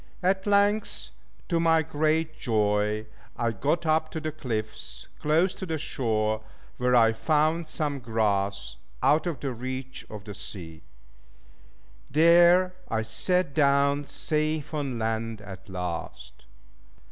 [0.23, 1.09] At length,
[1.47, 3.05] to my great joy,
[3.37, 6.41] I got up to the cliffs close to the shore,
[6.77, 10.81] where I found some grass, out of the reach of the sea.
[12.09, 16.45] There, I sat down, safe on land at last.